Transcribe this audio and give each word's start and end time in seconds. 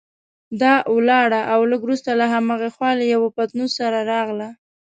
دا 0.61 0.73
ولاړه 0.95 1.41
او 1.53 1.59
لږ 1.71 1.81
وروسته 1.83 2.09
له 2.19 2.25
هماغې 2.33 2.69
خوا 2.75 2.91
له 2.99 3.05
یوه 3.13 3.29
پتنوس 3.35 3.71
سره 3.79 3.99
راغله. 4.11 4.49